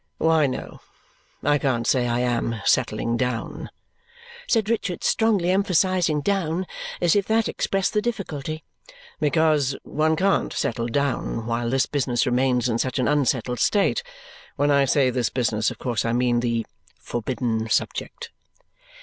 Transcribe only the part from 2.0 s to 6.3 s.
I am settling down," said Richard, strongly emphasizing